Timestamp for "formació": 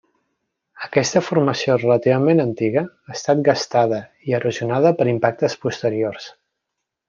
1.25-1.75